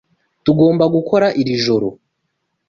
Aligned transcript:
Tugomba 0.45 0.83
gukora 0.95 1.27
iri 1.41 1.53
joro? 1.63 1.87